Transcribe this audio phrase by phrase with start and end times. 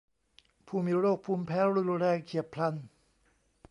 [0.67, 2.75] ผู้มีโรคภูมิแพ้รุนแรงเฉียบพลัน